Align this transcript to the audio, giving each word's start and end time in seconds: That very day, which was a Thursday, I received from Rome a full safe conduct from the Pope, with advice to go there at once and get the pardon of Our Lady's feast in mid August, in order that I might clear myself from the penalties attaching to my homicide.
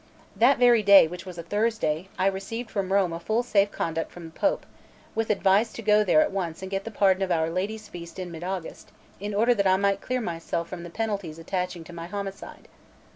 That 0.35 0.57
very 0.57 0.81
day, 0.81 1.07
which 1.07 1.27
was 1.27 1.37
a 1.37 1.43
Thursday, 1.43 2.09
I 2.17 2.25
received 2.25 2.71
from 2.71 2.91
Rome 2.91 3.13
a 3.13 3.19
full 3.19 3.43
safe 3.43 3.71
conduct 3.71 4.11
from 4.11 4.25
the 4.25 4.31
Pope, 4.31 4.65
with 5.13 5.29
advice 5.29 5.71
to 5.73 5.83
go 5.83 6.03
there 6.03 6.21
at 6.21 6.31
once 6.31 6.63
and 6.63 6.71
get 6.71 6.85
the 6.85 6.89
pardon 6.89 7.21
of 7.21 7.29
Our 7.29 7.51
Lady's 7.51 7.87
feast 7.87 8.17
in 8.17 8.31
mid 8.31 8.43
August, 8.43 8.91
in 9.19 9.35
order 9.35 9.53
that 9.53 9.67
I 9.67 9.77
might 9.77 10.01
clear 10.01 10.19
myself 10.19 10.67
from 10.69 10.81
the 10.81 10.89
penalties 10.89 11.37
attaching 11.37 11.83
to 11.83 11.93
my 11.93 12.07
homicide. 12.07 12.67